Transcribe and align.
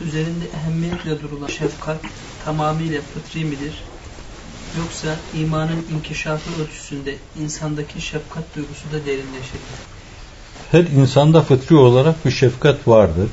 üzerinde 0.00 0.44
ehemmiyetle 0.56 1.22
durulan 1.22 1.46
şefkat 1.46 2.00
tamamıyla 2.44 3.00
fıtri 3.14 3.44
midir? 3.44 3.82
Yoksa 4.78 5.16
imanın 5.34 5.84
inkişafı 5.94 6.62
ölçüsünde 6.62 7.14
insandaki 7.40 8.00
şefkat 8.00 8.56
duygusu 8.56 8.84
da 8.92 9.06
derinleşir. 9.06 9.60
Her 10.70 10.84
insanda 10.84 11.42
fıtri 11.42 11.76
olarak 11.76 12.26
bir 12.26 12.30
şefkat 12.30 12.88
vardır. 12.88 13.30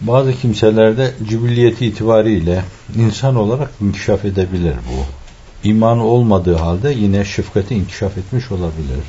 Bazı 0.00 0.32
kimselerde 0.32 1.14
cibilliyeti 1.28 1.86
itibariyle 1.86 2.64
insan 2.96 3.36
olarak 3.36 3.70
inkişaf 3.80 4.24
edebilir 4.24 4.74
bu. 4.74 5.04
İmanı 5.68 6.04
olmadığı 6.04 6.56
halde 6.56 6.92
yine 6.92 7.24
şefkati 7.24 7.74
inkişaf 7.74 8.18
etmiş 8.18 8.52
olabilir. 8.52 9.04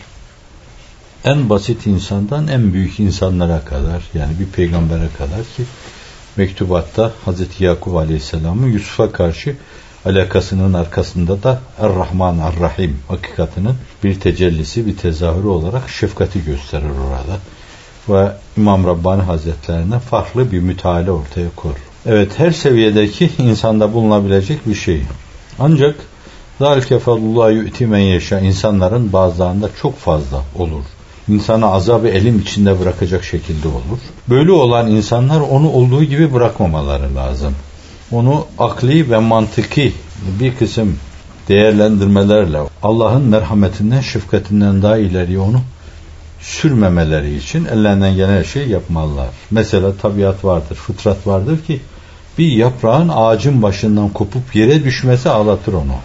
En 1.23 1.49
basit 1.49 1.87
insandan 1.87 2.47
en 2.47 2.73
büyük 2.73 2.99
insanlara 2.99 3.65
kadar 3.65 4.03
yani 4.13 4.39
bir 4.39 4.45
peygambere 4.45 5.09
kadar 5.17 5.43
ki 5.57 5.63
mektubatta 6.37 7.11
Hz. 7.25 7.61
Yakup 7.61 7.95
Aleyhisselam'ın 7.95 8.67
Yusuf'a 8.67 9.11
karşı 9.11 9.55
alakasının 10.05 10.73
arkasında 10.73 11.43
da 11.43 11.59
Er-Rahman 11.79 12.39
Er-Rahim 12.39 12.97
hakikatinin 13.07 13.73
bir 14.03 14.19
tecellisi, 14.19 14.85
bir 14.85 14.97
tezahürü 14.97 15.47
olarak 15.47 15.89
şefkati 15.89 16.45
gösterir 16.45 16.91
orada. 17.09 17.39
Ve 18.09 18.31
İmam 18.57 18.87
Rabbani 18.87 19.21
Hazretlerine 19.21 19.99
farklı 19.99 20.51
bir 20.51 20.59
müteala 20.59 21.11
ortaya 21.11 21.49
koyar. 21.55 21.77
Evet 22.05 22.39
her 22.39 22.51
seviyedeki 22.51 23.31
insanda 23.37 23.93
bulunabilecek 23.93 24.67
bir 24.67 24.75
şey. 24.75 25.01
Ancak 25.59 25.95
Zalike 26.59 26.99
fadlullah 26.99 27.51
yu'ti 27.51 27.87
men 27.87 27.99
yaşa 27.99 28.39
insanların 28.39 29.13
bazılarında 29.13 29.69
çok 29.81 29.97
fazla 29.97 30.43
olur. 30.55 30.83
İnsanı 31.29 31.71
azabı 31.71 32.07
elim 32.07 32.39
içinde 32.39 32.79
bırakacak 32.79 33.23
şekilde 33.23 33.67
olur. 33.67 33.99
Böyle 34.29 34.51
olan 34.51 34.91
insanlar 34.91 35.39
onu 35.39 35.69
olduğu 35.69 36.03
gibi 36.03 36.33
bırakmamaları 36.33 37.15
lazım 37.15 37.53
onu 38.11 38.45
akli 38.59 39.11
ve 39.11 39.17
mantıki 39.17 39.93
bir 40.39 40.55
kısım 40.55 40.97
değerlendirmelerle 41.47 42.59
Allah'ın 42.83 43.23
merhametinden, 43.23 44.01
şefkatinden 44.01 44.81
daha 44.81 44.97
ileriye 44.97 45.39
onu 45.39 45.61
sürmemeleri 46.39 47.35
için 47.35 47.65
ellerinden 47.65 48.15
gelen 48.15 48.37
her 48.37 48.43
şeyi 48.43 48.69
yapmalılar. 48.69 49.27
Mesela 49.51 49.97
tabiat 50.01 50.45
vardır, 50.45 50.75
fıtrat 50.75 51.27
vardır 51.27 51.63
ki 51.63 51.81
bir 52.37 52.47
yaprağın 52.51 53.09
ağacın 53.15 53.61
başından 53.61 54.09
kopup 54.09 54.55
yere 54.55 54.83
düşmesi 54.83 55.29
ağlatır 55.29 55.73
onu. 55.73 55.95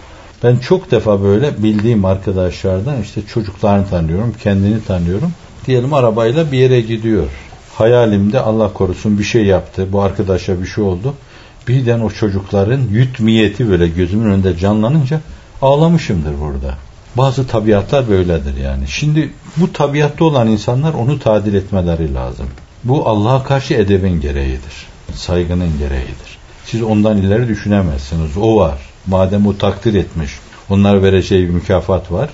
Ben 0.43 0.57
çok 0.57 0.91
defa 0.91 1.23
böyle 1.23 1.63
bildiğim 1.63 2.05
arkadaşlardan 2.05 3.01
işte 3.01 3.21
çocuklarını 3.33 3.89
tanıyorum, 3.89 4.33
kendini 4.43 4.83
tanıyorum. 4.83 5.31
Diyelim 5.67 5.93
arabayla 5.93 6.51
bir 6.51 6.57
yere 6.57 6.81
gidiyor. 6.81 7.27
Hayalimde 7.75 8.39
Allah 8.39 8.73
korusun 8.73 9.19
bir 9.19 9.23
şey 9.23 9.45
yaptı, 9.45 9.87
bu 9.91 10.01
arkadaşa 10.01 10.61
bir 10.61 10.67
şey 10.67 10.83
oldu 10.83 11.13
birden 11.67 11.99
o 11.99 12.09
çocukların 12.09 12.81
yutmiyeti 12.91 13.69
böyle 13.69 13.87
gözümün 13.87 14.31
önünde 14.31 14.57
canlanınca 14.57 15.21
ağlamışımdır 15.61 16.39
burada. 16.39 16.75
Bazı 17.15 17.47
tabiatlar 17.47 18.09
böyledir 18.09 18.57
yani. 18.57 18.87
Şimdi 18.87 19.33
bu 19.57 19.73
tabiatta 19.73 20.25
olan 20.25 20.47
insanlar 20.47 20.93
onu 20.93 21.19
tadil 21.19 21.53
etmeleri 21.53 22.13
lazım. 22.13 22.47
Bu 22.83 23.09
Allah'a 23.09 23.43
karşı 23.43 23.73
edebin 23.73 24.21
gereğidir. 24.21 24.87
Saygının 25.13 25.77
gereğidir. 25.79 26.37
Siz 26.65 26.83
ondan 26.83 27.17
ileri 27.17 27.47
düşünemezsiniz. 27.47 28.37
O 28.37 28.55
var. 28.55 28.79
Madem 29.07 29.47
o 29.47 29.57
takdir 29.57 29.93
etmiş. 29.93 30.31
Onlar 30.69 31.03
vereceği 31.03 31.47
bir 31.47 31.53
mükafat 31.53 32.11
var. 32.11 32.29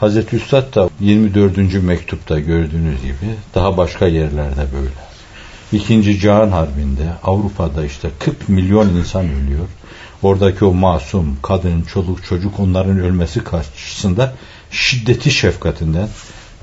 Hazreti 0.00 0.36
Üstad 0.36 0.74
da 0.74 0.88
24. 1.00 1.82
mektupta 1.82 2.38
gördüğünüz 2.40 3.02
gibi 3.02 3.34
daha 3.54 3.76
başka 3.76 4.06
yerlerde 4.06 4.66
böyle. 4.74 5.12
İkinci 5.72 6.20
Cihan 6.20 6.50
Harbi'nde 6.50 7.12
Avrupa'da 7.22 7.84
işte 7.84 8.08
40 8.18 8.48
milyon 8.48 8.88
insan 8.88 9.24
ölüyor. 9.24 9.66
Oradaki 10.22 10.64
o 10.64 10.74
masum 10.74 11.36
kadın, 11.42 11.82
çoluk, 11.82 12.24
çocuk 12.24 12.60
onların 12.60 12.98
ölmesi 12.98 13.44
karşısında 13.44 14.34
şiddeti 14.70 15.30
şefkatinden, 15.30 16.08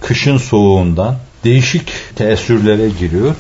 kışın 0.02 0.38
soğuğundan 0.38 1.16
değişik 1.44 2.16
teessürlere 2.16 2.90
giriyor 2.90 3.36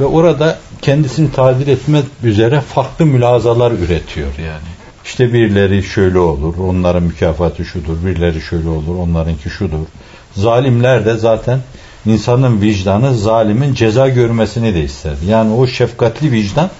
ve 0.00 0.04
orada 0.04 0.58
kendisini 0.82 1.32
tadil 1.32 1.68
etmek 1.68 2.04
üzere 2.22 2.60
farklı 2.60 3.06
mülazalar 3.06 3.72
üretiyor 3.72 4.38
yani. 4.38 4.71
İşte 5.04 5.32
birileri 5.32 5.82
şöyle 5.82 6.18
olur, 6.18 6.58
onların 6.58 7.02
mükafatı 7.02 7.64
şudur, 7.64 8.06
birileri 8.06 8.40
şöyle 8.40 8.68
olur, 8.68 8.98
onlarınki 8.98 9.50
şudur. 9.50 9.86
Zalimler 10.34 11.04
de 11.04 11.16
zaten 11.16 11.58
insanın 12.06 12.60
vicdanı 12.60 13.14
zalimin 13.14 13.74
ceza 13.74 14.08
görmesini 14.08 14.74
de 14.74 14.84
ister. 14.84 15.14
Yani 15.28 15.54
o 15.54 15.66
şefkatli 15.66 16.32
vicdan 16.32 16.70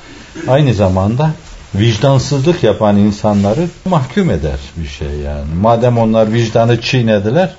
aynı 0.48 0.74
zamanda 0.74 1.30
vicdansızlık 1.74 2.62
yapan 2.62 2.96
insanları 2.96 3.68
mahkum 3.84 4.30
eder 4.30 4.58
bir 4.76 4.88
şey 4.88 5.08
yani. 5.08 5.54
Madem 5.60 5.98
onlar 5.98 6.32
vicdanı 6.32 6.80
çiğnediler, 6.80 7.54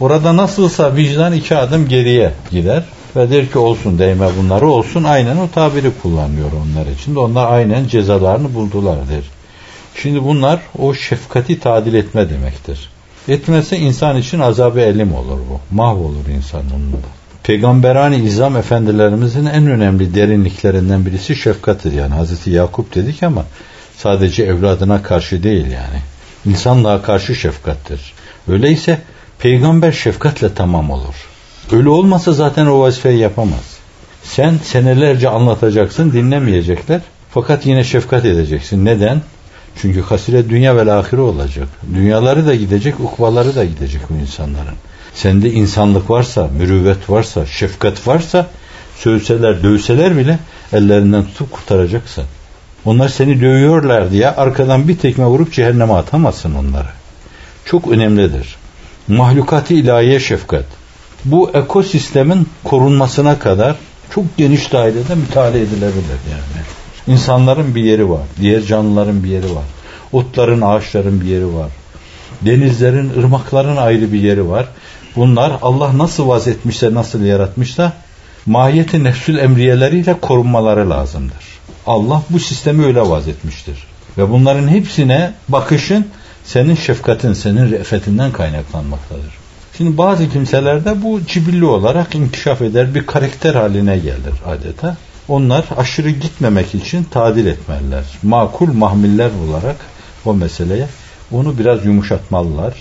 orada 0.00 0.36
nasılsa 0.36 0.96
vicdan 0.96 1.32
iki 1.32 1.56
adım 1.56 1.88
geriye 1.88 2.32
gider 2.50 2.84
ve 3.16 3.30
der 3.30 3.50
ki 3.50 3.58
olsun 3.58 3.98
değme 3.98 4.26
bunları 4.38 4.68
olsun 4.68 5.04
aynen 5.04 5.36
o 5.36 5.48
tabiri 5.54 5.90
kullanıyor 6.02 6.50
onlar 6.52 6.86
için 6.86 7.14
onlar 7.14 7.52
aynen 7.52 7.88
cezalarını 7.88 8.54
buldular 8.54 8.96
der. 8.96 9.33
Şimdi 10.02 10.24
bunlar 10.24 10.60
o 10.78 10.94
şefkati 10.94 11.60
tadil 11.60 11.94
etme 11.94 12.30
demektir. 12.30 12.90
Etmezse 13.28 13.78
insan 13.78 14.16
için 14.16 14.40
azabı 14.40 14.80
elim 14.80 15.14
olur 15.14 15.38
bu. 15.50 15.76
Mahvolur 15.76 16.26
insan 16.36 16.62
onunla. 16.76 16.96
Peygamberani 17.42 18.16
İzam 18.16 18.56
efendilerimizin 18.56 19.46
en 19.46 19.66
önemli 19.66 20.14
derinliklerinden 20.14 21.06
birisi 21.06 21.36
şefkattir. 21.36 21.92
Yani 21.92 22.14
Hazreti 22.14 22.50
Yakup 22.50 22.94
dedik 22.94 23.22
ama 23.22 23.44
sadece 23.96 24.42
evladına 24.42 25.02
karşı 25.02 25.42
değil 25.42 25.66
yani. 25.66 26.00
İnsanlığa 26.46 27.02
karşı 27.02 27.34
şefkattir. 27.34 28.12
Öyleyse 28.48 29.00
peygamber 29.38 29.92
şefkatle 29.92 30.54
tamam 30.54 30.90
olur. 30.90 31.14
Öyle 31.72 31.88
olmasa 31.88 32.32
zaten 32.32 32.66
o 32.66 32.80
vazifeyi 32.80 33.18
yapamaz. 33.18 33.76
Sen 34.22 34.58
senelerce 34.64 35.28
anlatacaksın 35.28 36.12
dinlemeyecekler. 36.12 37.00
Fakat 37.30 37.66
yine 37.66 37.84
şefkat 37.84 38.24
edeceksin. 38.24 38.84
Neden? 38.84 39.22
Çünkü 39.76 40.02
hasire 40.02 40.48
dünya 40.50 40.76
ve 40.76 40.92
ahire 40.92 41.20
olacak. 41.20 41.68
Dünyaları 41.94 42.46
da 42.46 42.54
gidecek, 42.54 43.00
ukvaları 43.00 43.54
da 43.56 43.64
gidecek 43.64 44.00
bu 44.10 44.14
insanların. 44.14 44.74
Sende 45.14 45.52
insanlık 45.52 46.10
varsa, 46.10 46.48
mürüvvet 46.58 47.10
varsa, 47.10 47.46
şefkat 47.46 48.06
varsa 48.06 48.46
sövseler, 48.96 49.62
dövseler 49.62 50.16
bile 50.16 50.38
ellerinden 50.72 51.24
tutup 51.24 51.52
kurtaracaksın. 51.52 52.24
Onlar 52.84 53.08
seni 53.08 53.40
dövüyorlar 53.40 54.10
diye 54.10 54.30
arkadan 54.30 54.88
bir 54.88 54.98
tekme 54.98 55.24
vurup 55.24 55.52
cehenneme 55.52 55.92
atamazsın 55.92 56.54
onları. 56.54 56.88
Çok 57.64 57.88
önemlidir. 57.88 58.56
Mahlukatı 59.08 59.74
ilahiye 59.74 60.20
şefkat. 60.20 60.64
Bu 61.24 61.50
ekosistemin 61.54 62.48
korunmasına 62.64 63.38
kadar 63.38 63.76
çok 64.10 64.36
geniş 64.36 64.72
dairede 64.72 65.14
müteala 65.14 65.58
edilebilir 65.58 66.20
yani. 66.30 66.64
İnsanların 67.06 67.74
bir 67.74 67.84
yeri 67.84 68.10
var. 68.10 68.22
Diğer 68.40 68.62
canlıların 68.62 69.24
bir 69.24 69.28
yeri 69.28 69.54
var. 69.54 69.64
Otların, 70.12 70.60
ağaçların 70.60 71.20
bir 71.20 71.26
yeri 71.26 71.54
var. 71.54 71.70
Denizlerin, 72.42 73.10
ırmakların 73.18 73.76
ayrı 73.76 74.12
bir 74.12 74.20
yeri 74.20 74.48
var. 74.48 74.66
Bunlar 75.16 75.52
Allah 75.62 75.98
nasıl 75.98 76.28
vaz 76.28 76.48
etmişse, 76.48 76.94
nasıl 76.94 77.22
yaratmışsa 77.22 77.92
mahiyeti 78.46 79.04
nefsül 79.04 79.38
emriyeleriyle 79.38 80.20
korunmaları 80.20 80.90
lazımdır. 80.90 81.44
Allah 81.86 82.22
bu 82.30 82.40
sistemi 82.40 82.86
öyle 82.86 83.00
vaz 83.00 83.28
etmiştir. 83.28 83.86
Ve 84.18 84.30
bunların 84.30 84.68
hepsine 84.68 85.32
bakışın 85.48 86.06
senin 86.44 86.74
şefkatin, 86.74 87.32
senin 87.32 87.70
re'fetinden 87.70 88.32
kaynaklanmaktadır. 88.32 89.34
Şimdi 89.76 89.98
bazı 89.98 90.30
kimselerde 90.30 91.02
bu 91.02 91.20
cibilli 91.26 91.64
olarak 91.64 92.14
inkişaf 92.14 92.62
eder, 92.62 92.94
bir 92.94 93.06
karakter 93.06 93.54
haline 93.54 93.98
gelir 93.98 94.34
adeta. 94.46 94.96
Onlar 95.28 95.64
aşırı 95.76 96.10
gitmemek 96.10 96.74
için 96.74 97.04
tadil 97.04 97.46
etmeliler. 97.46 98.04
Makul 98.22 98.72
mahmiller 98.72 99.30
olarak 99.48 99.76
o 100.24 100.34
meseleye 100.34 100.86
onu 101.32 101.58
biraz 101.58 101.84
yumuşatmalılar. 101.84 102.74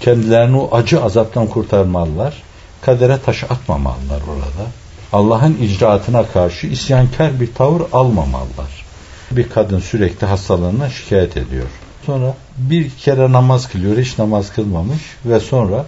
Kendilerini 0.00 0.56
o 0.56 0.76
acı 0.76 1.04
azaptan 1.04 1.46
kurtarmalılar. 1.46 2.42
Kadere 2.80 3.18
taş 3.24 3.44
atmamalılar 3.44 4.20
orada. 4.28 4.70
Allah'ın 5.12 5.54
icraatına 5.54 6.26
karşı 6.26 6.66
isyankar 6.66 7.40
bir 7.40 7.54
tavır 7.54 7.82
almamalılar. 7.92 8.84
Bir 9.30 9.48
kadın 9.48 9.80
sürekli 9.80 10.26
hastalığına 10.26 10.90
şikayet 10.90 11.36
ediyor. 11.36 11.66
Sonra 12.06 12.34
bir 12.56 12.90
kere 12.90 13.32
namaz 13.32 13.68
kılıyor, 13.68 13.98
hiç 13.98 14.18
namaz 14.18 14.52
kılmamış 14.52 15.00
ve 15.24 15.40
sonra 15.40 15.86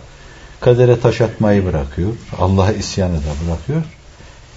kadere 0.61 1.01
taş 1.01 1.21
atmayı 1.21 1.67
bırakıyor. 1.67 2.11
Allah'a 2.39 2.73
isyanı 2.73 3.17
da 3.17 3.47
bırakıyor. 3.47 3.83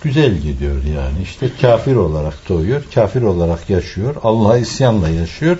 Güzel 0.01 0.37
gidiyor 0.37 0.83
yani. 0.83 1.23
İşte 1.23 1.49
kafir 1.61 1.95
olarak 1.95 2.49
doğuyor, 2.49 2.81
kafir 2.95 3.21
olarak 3.21 3.69
yaşıyor, 3.69 4.15
Allah'a 4.23 4.57
isyanla 4.57 5.09
yaşıyor 5.09 5.57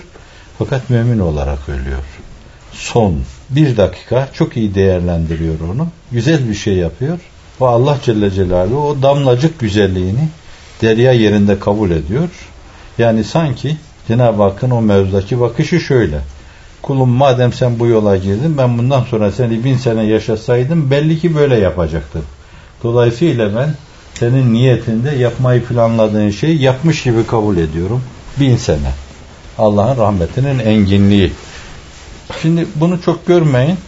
fakat 0.58 0.90
mümin 0.90 1.18
olarak 1.18 1.68
ölüyor. 1.68 2.04
Son 2.72 3.14
bir 3.50 3.76
dakika 3.76 4.28
çok 4.32 4.56
iyi 4.56 4.74
değerlendiriyor 4.74 5.60
onu. 5.74 5.88
Güzel 6.12 6.48
bir 6.48 6.54
şey 6.54 6.74
yapıyor. 6.74 7.18
Ve 7.60 7.66
Allah 7.66 7.98
Celle 8.04 8.30
Celaluhu 8.30 8.88
o 8.88 9.02
damlacık 9.02 9.58
güzelliğini 9.58 10.28
derya 10.82 11.12
yerinde 11.12 11.58
kabul 11.58 11.90
ediyor 11.90 12.28
Yani 12.98 13.24
sanki 13.24 13.76
Cenab-ı 14.08 14.42
Hakk'ın 14.42 14.70
o 14.70 14.80
mevzudaki 14.82 15.40
bakışı 15.40 15.80
şöyle. 15.80 16.20
Kulum 16.82 17.08
madem 17.08 17.52
sen 17.52 17.78
bu 17.78 17.86
yola 17.86 18.16
girdin 18.16 18.58
ben 18.58 18.78
bundan 18.78 19.02
sonra 19.04 19.32
seni 19.32 19.64
bin 19.64 19.76
sene 19.76 20.04
yaşasaydım 20.04 20.90
belli 20.90 21.18
ki 21.18 21.34
böyle 21.34 21.56
yapacaktım. 21.56 22.22
Dolayısıyla 22.82 23.56
ben 23.56 23.74
senin 24.14 24.52
niyetinde 24.52 25.10
yapmayı 25.10 25.64
planladığın 25.64 26.30
şeyi 26.30 26.62
yapmış 26.62 27.02
gibi 27.02 27.26
kabul 27.26 27.56
ediyorum. 27.56 28.02
Bin 28.40 28.56
sene. 28.56 28.92
Allah'ın 29.58 29.96
rahmetinin 29.96 30.58
enginliği. 30.58 31.32
Şimdi 32.42 32.66
bunu 32.74 33.02
çok 33.02 33.26
görmeyin. 33.26 33.78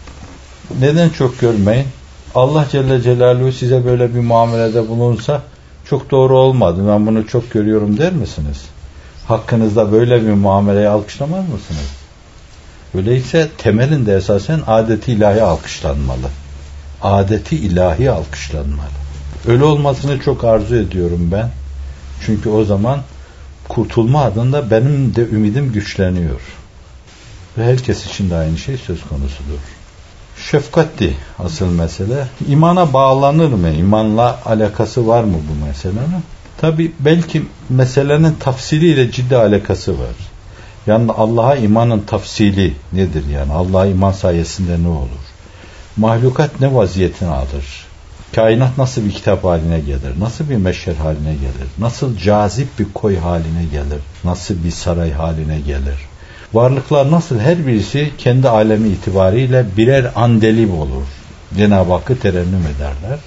Neden 0.81 1.09
çok 1.09 1.41
görmeyin? 1.41 1.87
Allah 2.35 2.67
Celle 2.73 3.03
Celaluhu 3.03 3.53
size 3.53 3.85
böyle 3.85 4.15
bir 4.15 4.21
muamelede 4.21 4.89
bulunsa 4.89 5.43
çok 5.85 6.11
doğru 6.11 6.39
olmadı. 6.39 6.81
Ben 6.89 7.07
bunu 7.07 7.27
çok 7.27 7.51
görüyorum 7.51 7.99
der 7.99 8.13
misiniz? 8.13 8.59
Hakkınızda 9.29 9.93
böyle 9.93 10.23
bir 10.27 10.33
muameleyi 10.33 10.89
alkışlamaz 10.89 11.45
mısınız? 11.45 11.91
Öyleyse 12.95 13.49
temelinde 13.59 14.17
esasen 14.17 14.61
adeti 14.67 15.13
ilahi 15.13 15.43
alkışlanmalı. 15.43 16.29
Adeti 17.03 17.57
ilahi 17.57 18.11
alkışlanmalı. 18.11 19.01
Öyle 19.47 19.65
olmasını 19.65 20.21
çok 20.21 20.45
arzu 20.45 20.77
ediyorum 20.77 21.29
ben. 21.33 21.51
Çünkü 22.27 22.49
o 22.49 22.65
zaman 22.65 23.01
kurtulma 23.69 24.25
adında 24.25 24.71
benim 24.71 25.15
de 25.17 25.21
ümidim 25.21 25.73
güçleniyor. 25.73 26.41
Ve 27.59 27.65
herkes 27.65 28.07
için 28.07 28.31
de 28.31 28.37
aynı 28.37 28.59
şey 28.59 28.77
söz 28.77 29.03
konusudur. 29.03 29.61
Şefkatti 30.51 31.17
asıl 31.39 31.67
mesele. 31.67 32.27
İmana 32.49 32.93
bağlanır 32.93 33.53
mı? 33.53 33.71
İmanla 33.71 34.41
alakası 34.47 35.07
var 35.07 35.25
mı 35.25 35.37
bu 35.51 35.67
meselenin? 35.67 36.25
Tabi 36.61 36.93
belki 37.01 37.43
meselenin 37.69 38.35
tafsiliyle 38.41 39.11
ciddi 39.11 39.37
alakası 39.37 39.93
var. 39.93 40.15
Yani 40.87 41.13
Allah'a 41.13 41.57
imanın 41.57 42.01
tafsili 42.01 42.75
nedir 42.93 43.25
yani? 43.29 43.53
Allah'a 43.53 43.87
iman 43.87 44.13
sayesinde 44.13 44.83
ne 44.83 44.89
olur? 44.89 45.25
Mahlukat 45.97 46.61
ne 46.61 46.75
vaziyetini 46.75 47.29
alır? 47.29 47.90
Kainat 48.35 48.79
nasıl 48.79 49.05
bir 49.05 49.11
kitap 49.11 49.45
haline 49.45 49.81
gelir? 49.81 50.21
Nasıl 50.21 50.51
bir 50.51 50.57
meşher 50.57 50.95
haline 50.95 51.35
gelir? 51.35 51.69
Nasıl 51.79 52.17
cazip 52.17 52.79
bir 52.79 52.87
koy 52.95 53.17
haline 53.17 53.65
gelir? 53.73 54.01
Nasıl 54.25 54.65
bir 54.65 54.71
saray 54.71 55.13
haline 55.13 55.61
gelir? 55.61 56.09
Varlıklar 56.53 57.11
nasıl 57.11 57.39
her 57.39 57.67
birisi 57.67 58.11
kendi 58.19 58.49
alemi 58.49 58.89
itibariyle 58.89 59.67
birer 59.77 60.11
andelib 60.15 60.73
olur. 60.73 61.07
Cenab-ı 61.57 61.93
Hakk'ı 61.93 62.19
terennüm 62.19 62.67
ederler. 62.77 63.19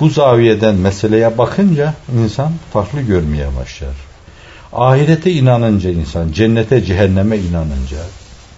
Bu 0.00 0.08
zaviyeden 0.08 0.74
meseleye 0.74 1.38
bakınca 1.38 1.94
insan 2.18 2.52
farklı 2.72 3.00
görmeye 3.00 3.46
başlar. 3.46 3.94
Ahirete 4.72 5.32
inanınca 5.32 5.90
insan, 5.90 6.32
cennete, 6.32 6.84
cehenneme 6.84 7.38
inanınca, 7.38 7.98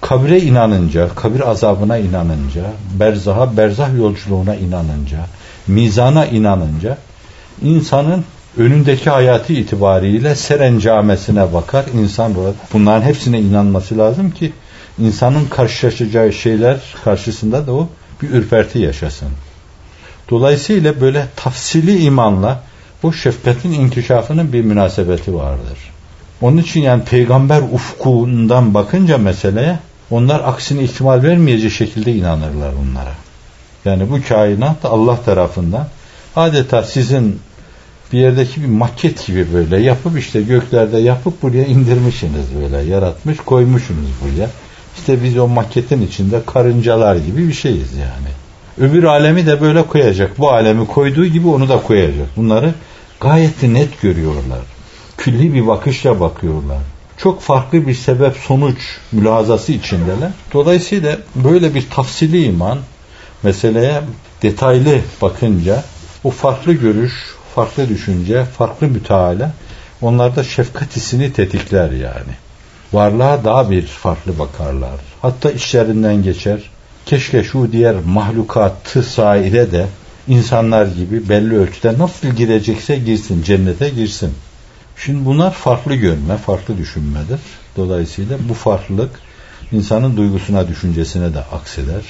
kabre 0.00 0.41
inanınca, 0.41 1.09
kabir 1.09 1.50
azabına 1.50 1.99
inanınca, 1.99 2.65
berzaha, 3.00 3.56
berzah 3.56 3.97
yolculuğuna 3.99 4.55
inanınca, 4.55 5.19
mizana 5.67 6.27
inanınca, 6.27 6.99
insanın 7.63 8.25
önündeki 8.57 9.11
hayatı 9.11 9.53
itibariyle 9.53 10.35
serencamesine 10.35 11.53
bakar. 11.53 11.85
İnsan 11.95 12.35
bunların 12.73 13.03
hepsine 13.03 13.41
inanması 13.41 13.99
lazım 13.99 14.31
ki 14.31 14.53
insanın 14.99 15.45
karşılaşacağı 15.45 16.33
şeyler 16.33 16.81
karşısında 17.05 17.67
da 17.67 17.73
o 17.73 17.89
bir 18.23 18.31
ürperti 18.31 18.79
yaşasın. 18.79 19.29
Dolayısıyla 20.31 21.01
böyle 21.01 21.27
tafsili 21.37 21.99
imanla 21.99 22.62
bu 23.03 23.12
şefkatin 23.12 23.73
inkişafının 23.73 24.53
bir 24.53 24.62
münasebeti 24.62 25.35
vardır. 25.35 25.79
Onun 26.41 26.57
için 26.57 26.81
yani 26.81 27.05
peygamber 27.05 27.62
ufkundan 27.73 28.75
bakınca 28.75 29.19
meseleye 29.19 29.79
onlar 30.11 30.41
aksine 30.45 30.83
ihtimal 30.83 31.23
vermeyecek 31.23 31.73
şekilde 31.73 32.12
inanırlar 32.12 32.73
onlara. 32.73 33.25
Yani 33.87 34.11
bu 34.11 34.19
kainat 34.29 34.85
Allah 34.85 35.23
tarafından 35.25 35.88
adeta 36.37 36.83
sizin 36.83 37.41
bir 38.12 38.19
yerdeki 38.19 38.62
bir 38.62 38.69
maket 38.69 39.27
gibi 39.27 39.47
böyle 39.53 39.81
yapıp 39.81 40.19
işte 40.19 40.43
göklerde 40.43 40.99
yapıp 40.99 41.43
buraya 41.43 41.65
indirmişsiniz 41.65 42.44
böyle 42.62 42.91
yaratmış 42.91 43.37
koymuşsunuz 43.37 44.11
buraya. 44.23 44.50
İşte 44.99 45.23
biz 45.25 45.38
o 45.38 45.49
maketin 45.49 46.06
içinde 46.06 46.41
karıncalar 46.47 47.17
gibi 47.17 47.49
bir 47.49 47.53
şeyiz 47.53 47.93
yani. 47.93 48.29
Öbür 48.91 49.05
alemi 49.05 49.47
de 49.47 49.61
böyle 49.61 49.83
koyacak. 49.83 50.38
Bu 50.38 50.50
alemi 50.50 50.87
koyduğu 50.87 51.27
gibi 51.27 51.49
onu 51.49 51.69
da 51.69 51.83
koyacak. 51.83 52.27
Bunları 52.37 52.75
gayet 53.21 53.62
net 53.62 54.03
görüyorlar. 54.03 54.61
Külli 55.19 55.55
bir 55.55 55.67
bakışla 55.67 56.21
bakıyorlar. 56.21 56.79
Çok 57.19 57.43
farklı 57.43 57.87
bir 57.87 57.94
sebep 57.94 58.37
sonuç 58.37 58.79
mülazası 59.12 59.73
içindeler. 59.73 60.31
Dolayısıyla 60.53 61.19
böyle 61.35 61.75
bir 61.75 61.91
tafsili 61.91 62.44
iman 62.44 62.79
meseleye 63.43 64.00
detaylı 64.43 65.00
bakınca 65.23 65.85
o 66.25 66.31
farklı 66.31 66.73
görüş, 66.73 67.12
farklı 67.55 67.88
düşünce, 67.88 68.44
farklı 68.44 68.87
müteala 68.87 69.53
onlarda 70.03 70.44
şefkat 70.44 70.97
hissini 70.97 71.33
tetikler 71.33 71.91
yani. 71.91 72.33
Varlığa 72.93 73.44
daha 73.44 73.71
bir 73.71 73.87
farklı 73.87 74.38
bakarlar. 74.38 75.00
Hatta 75.23 75.50
işlerinden 75.50 76.23
geçer. 76.23 76.71
Keşke 77.06 77.44
şu 77.44 77.73
diğer 77.73 77.97
mahlukatı 78.06 79.03
saire 79.03 79.73
de 79.73 79.87
insanlar 80.29 80.87
gibi 80.87 81.29
belli 81.29 81.59
ölçüde 81.59 81.99
nasıl 81.99 82.29
girecekse 82.29 82.97
girsin, 82.97 83.43
cennete 83.43 83.88
girsin. 83.88 84.33
Şimdi 84.97 85.25
bunlar 85.25 85.53
farklı 85.53 85.94
görme, 85.94 86.37
farklı 86.37 86.79
düşünmedir. 86.79 87.41
Dolayısıyla 87.77 88.38
bu 88.49 88.55
farklılık 88.55 89.11
insanın 89.73 90.17
duygusuna, 90.17 90.69
düşüncesine 90.69 91.35
de 91.35 91.38
akseder. 91.41 92.03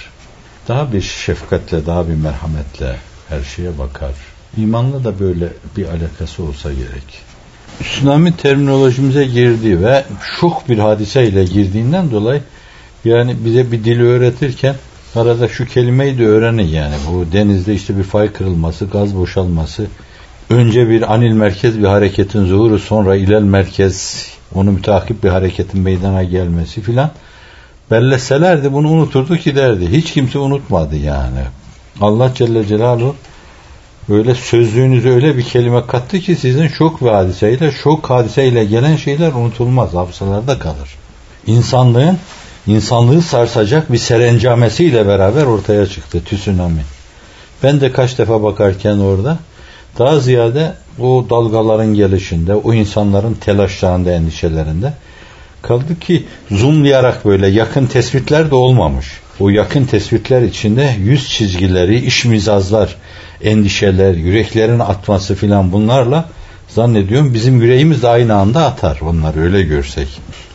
Daha 0.69 0.93
bir 0.93 1.01
şefkatle, 1.01 1.87
daha 1.87 2.09
bir 2.09 2.15
merhametle 2.15 2.97
her 3.29 3.43
şeye 3.43 3.79
bakar. 3.79 4.13
İmanla 4.57 5.05
da 5.05 5.21
böyle 5.21 5.49
bir 5.77 5.87
alakası 5.87 6.43
olsa 6.43 6.73
gerek. 6.73 7.23
Tsunami 7.83 8.37
terminolojimize 8.37 9.25
girdi 9.25 9.85
ve 9.85 10.05
şok 10.41 10.69
bir 10.69 10.79
hadiseyle 10.79 11.45
girdiğinden 11.45 12.11
dolayı 12.11 12.43
yani 13.05 13.37
bize 13.45 13.73
bir 13.73 13.85
dili 13.85 14.03
öğretirken 14.03 14.75
arada 15.17 15.49
şu 15.49 15.67
kelimeyi 15.67 16.19
de 16.19 16.27
öğrenin 16.27 16.69
yani. 16.69 16.95
Bu 17.11 17.33
denizde 17.33 17.75
işte 17.75 17.99
bir 17.99 18.03
fay 18.03 18.33
kırılması, 18.33 18.87
gaz 18.87 19.17
boşalması, 19.17 19.87
önce 20.51 20.89
bir 20.89 21.15
anil 21.15 21.33
merkez 21.33 21.79
bir 21.79 21.85
hareketin 21.85 22.47
zuhuru 22.47 22.79
sonra 22.79 23.17
ilel 23.17 23.43
merkez 23.43 24.27
onu 24.55 24.73
mütakip 24.73 25.25
bir 25.25 25.29
hareketin 25.29 25.81
meydana 25.81 26.23
gelmesi 26.23 26.81
filan 26.81 27.11
belleselerdi 27.91 28.73
bunu 28.73 28.89
unuturdu 28.89 29.37
giderdi. 29.37 29.93
Hiç 29.93 30.13
kimse 30.13 30.39
unutmadı 30.39 30.97
yani. 30.97 31.41
Allah 32.01 32.35
Celle 32.35 32.67
Celaluhu 32.67 33.17
böyle 34.09 34.35
sözlüğünüze 34.35 35.11
öyle 35.11 35.37
bir 35.37 35.43
kelime 35.43 35.87
kattı 35.87 36.21
ki 36.21 36.37
sizin 36.37 36.69
şok 36.69 37.03
ve 37.03 37.11
hadiseyle, 37.11 37.73
şok 37.73 38.11
hadiseyle 38.11 38.65
gelen 38.65 38.97
şeyler 38.97 39.33
unutulmaz, 39.33 39.95
hafızalarda 39.95 40.59
kalır. 40.59 40.97
İnsanlığın, 41.47 42.19
insanlığı 42.67 43.23
sarsacak 43.23 43.93
bir 43.93 43.99
serencamesiyle 43.99 45.07
beraber 45.07 45.45
ortaya 45.45 45.87
çıktı 45.87 46.23
tsunami. 46.25 46.83
Ben 47.63 47.81
de 47.81 47.93
kaç 47.93 48.19
defa 48.19 48.43
bakarken 48.43 48.99
orada 48.99 49.39
daha 49.99 50.19
ziyade 50.21 50.73
o 51.01 51.27
dalgaların 51.31 51.95
gelişinde, 51.95 52.55
o 52.55 52.75
insanların 52.75 53.35
telaşlarında, 53.35 54.11
endişelerinde 54.11 54.93
kaldı 55.67 56.01
ki 56.01 56.25
zoomlayarak 56.51 57.25
böyle 57.25 57.47
yakın 57.49 57.87
tespitler 57.87 58.51
de 58.51 58.55
olmamış. 58.55 59.07
O 59.41 59.49
yakın 59.49 59.85
tespitler 59.85 60.43
içinde 60.43 60.91
yüz 60.99 61.29
çizgileri, 61.29 62.01
iş 62.01 62.25
mizazlar, 62.25 62.97
endişeler, 63.43 64.15
yüreklerin 64.15 64.79
atması 64.79 65.35
filan 65.35 65.73
bunlarla 65.73 66.29
zannediyorum 66.69 67.35
bizim 67.35 67.63
yüreğimiz 67.63 68.03
de 68.03 68.09
aynı 68.09 68.35
anda 68.35 68.65
atar 68.65 68.99
onları 69.01 69.41
öyle 69.41 69.63
görsek. 69.63 70.09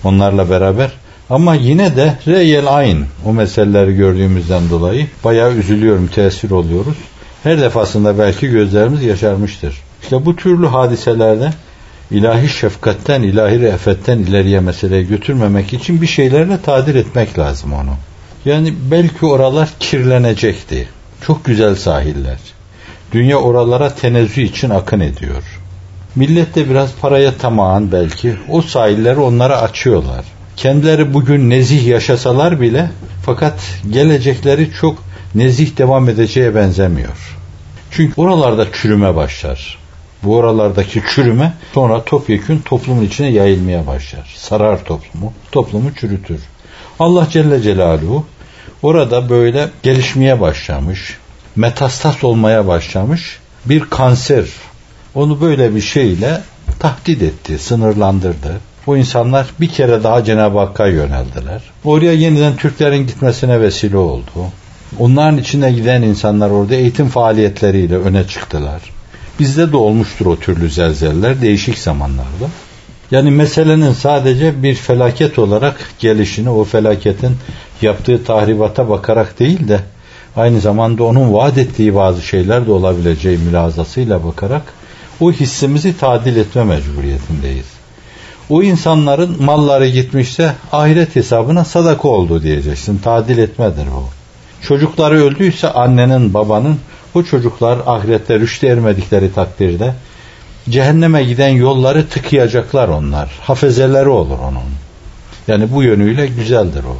Onlarla 0.03 0.49
beraber 0.49 0.91
ama 1.29 1.55
yine 1.55 1.95
de 1.95 2.17
reyel 2.27 2.77
ayn 2.77 3.05
o 3.25 3.33
meseleleri 3.33 3.95
gördüğümüzden 3.95 4.69
dolayı 4.69 5.07
bayağı 5.23 5.53
üzülüyorum, 5.53 6.07
tesir 6.07 6.51
oluyoruz. 6.51 6.97
Her 7.43 7.61
defasında 7.61 8.19
belki 8.19 8.47
gözlerimiz 8.47 9.03
yaşarmıştır. 9.03 9.81
İşte 10.03 10.25
bu 10.25 10.35
türlü 10.35 10.67
hadiselerde 10.67 11.51
ilahi 12.11 12.49
şefkatten, 12.49 13.21
ilahi 13.21 13.61
re'fetten 13.61 14.19
ileriye 14.19 14.59
meseleyi 14.59 15.07
götürmemek 15.07 15.73
için 15.73 16.01
bir 16.01 16.07
şeylerle 16.07 16.61
tadir 16.61 16.95
etmek 16.95 17.39
lazım 17.39 17.73
onu. 17.73 17.91
Yani 18.45 18.73
belki 18.91 19.25
oralar 19.25 19.69
kirlenecekti. 19.79 20.87
Çok 21.25 21.45
güzel 21.45 21.75
sahiller. 21.75 22.39
Dünya 23.11 23.37
oralara 23.37 23.95
tenezzü 23.95 24.41
için 24.41 24.69
akın 24.69 24.99
ediyor. 24.99 25.43
Millet 26.15 26.55
de 26.55 26.69
biraz 26.69 26.89
paraya 27.01 27.33
tamağın 27.33 27.91
belki 27.91 28.35
o 28.49 28.61
sahilleri 28.61 29.19
onlara 29.19 29.61
açıyorlar. 29.61 30.25
Kendileri 30.57 31.13
bugün 31.13 31.49
nezih 31.49 31.87
yaşasalar 31.87 32.61
bile 32.61 32.91
fakat 33.25 33.59
gelecekleri 33.89 34.71
çok 34.81 35.03
nezih 35.35 35.77
devam 35.77 36.09
edeceğe 36.09 36.55
benzemiyor. 36.55 37.37
Çünkü 37.91 38.21
oralarda 38.21 38.65
çürüme 38.71 39.15
başlar. 39.15 39.80
Bu 40.23 40.35
oralardaki 40.35 41.03
çürüme 41.15 41.53
sonra 41.73 42.03
topyekün 42.03 42.59
toplumun 42.59 43.03
içine 43.03 43.27
yayılmaya 43.27 43.87
başlar. 43.87 44.33
Sarar 44.37 44.85
toplumu, 44.85 45.33
toplumu 45.51 45.95
çürütür. 45.95 46.41
Allah 46.99 47.27
Celle 47.31 47.61
Celaluhu 47.61 48.25
orada 48.83 49.29
böyle 49.29 49.69
gelişmeye 49.83 50.41
başlamış, 50.41 51.17
metastas 51.55 52.23
olmaya 52.23 52.67
başlamış 52.67 53.39
bir 53.65 53.79
kanser. 53.79 54.45
Onu 55.15 55.41
böyle 55.41 55.75
bir 55.75 55.81
şeyle 55.81 56.41
tahdit 56.79 57.21
etti, 57.21 57.59
sınırlandırdı. 57.59 58.59
Bu 58.87 58.97
insanlar 58.97 59.47
bir 59.59 59.69
kere 59.69 60.03
daha 60.03 60.23
Cenab-ı 60.23 60.59
Hakk'a 60.59 60.87
yöneldiler. 60.87 61.61
Oraya 61.83 62.13
yeniden 62.13 62.55
Türklerin 62.55 63.07
gitmesine 63.07 63.61
vesile 63.61 63.97
oldu. 63.97 64.29
Onların 64.99 65.37
içine 65.37 65.71
giden 65.71 66.01
insanlar 66.01 66.49
orada 66.49 66.75
eğitim 66.75 67.07
faaliyetleriyle 67.07 67.97
öne 67.97 68.27
çıktılar. 68.27 68.81
Bizde 69.39 69.71
de 69.71 69.77
olmuştur 69.77 70.25
o 70.25 70.39
türlü 70.39 70.69
zelzeller 70.69 71.41
değişik 71.41 71.77
zamanlarda. 71.77 72.47
Yani 73.11 73.31
meselenin 73.31 73.93
sadece 73.93 74.63
bir 74.63 74.75
felaket 74.75 75.39
olarak 75.39 75.91
gelişini, 75.99 76.49
o 76.49 76.63
felaketin 76.63 77.37
yaptığı 77.81 78.23
tahribata 78.23 78.89
bakarak 78.89 79.39
değil 79.39 79.67
de 79.67 79.79
aynı 80.35 80.59
zamanda 80.59 81.03
onun 81.03 81.33
vaat 81.33 81.57
ettiği 81.57 81.95
bazı 81.95 82.21
şeyler 82.21 82.67
de 82.67 82.71
olabileceği 82.71 83.37
mülazasıyla 83.37 84.23
bakarak 84.23 84.63
o 85.19 85.31
hissimizi 85.31 85.97
tadil 85.97 86.35
etme 86.35 86.63
mecburiyetindeyiz. 86.63 87.65
O 88.49 88.63
insanların 88.63 89.43
malları 89.43 89.87
gitmişse 89.87 90.55
ahiret 90.71 91.15
hesabına 91.15 91.65
sadaka 91.65 92.07
oldu 92.07 92.43
diyeceksin. 92.43 92.97
Tadil 92.97 93.37
etmedir 93.37 93.85
bu. 93.95 94.09
Çocukları 94.67 95.23
öldüyse 95.23 95.71
annenin 95.71 96.33
babanın 96.33 96.77
bu 97.15 97.25
çocuklar 97.25 97.79
ahirette 97.85 98.39
rüştü 98.39 98.67
ermedikleri 98.67 99.33
takdirde 99.33 99.93
cehenneme 100.69 101.23
giden 101.23 101.49
yolları 101.49 102.07
tıkayacaklar 102.07 102.87
onlar. 102.87 103.29
Hafezeleri 103.41 104.09
olur 104.09 104.39
onun. 104.39 104.61
Yani 105.47 105.71
bu 105.71 105.83
yönüyle 105.83 106.27
güzeldir 106.27 106.83
o. 106.83 106.97